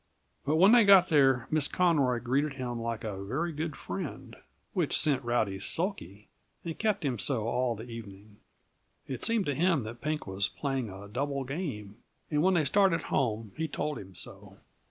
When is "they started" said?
12.55-13.03